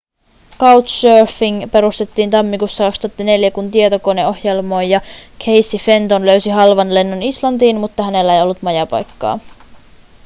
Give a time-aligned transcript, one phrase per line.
[0.59, 5.01] couchsurfing perustettiin tammikuussa 2004 kun tietokoneohjelmoija
[5.39, 9.39] casey fenton löysi halvan lennon islantiin mutta hänellä ei ollut majapaikkaa